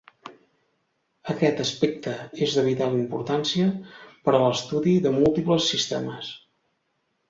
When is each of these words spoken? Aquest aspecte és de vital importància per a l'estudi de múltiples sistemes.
Aquest 1.33 1.61
aspecte 1.65 2.15
és 2.47 2.57
de 2.61 2.65
vital 2.69 2.97
importància 3.03 3.71
per 4.27 4.37
a 4.37 4.43
l'estudi 4.49 4.99
de 5.09 5.17
múltiples 5.23 5.73
sistemes. 5.77 6.37